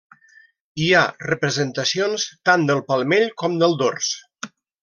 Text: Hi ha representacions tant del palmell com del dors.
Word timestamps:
Hi 0.85 0.87
ha 0.99 1.03
representacions 1.31 2.27
tant 2.51 2.67
del 2.71 2.83
palmell 2.91 3.31
com 3.43 3.63
del 3.65 3.81
dors. 3.83 4.13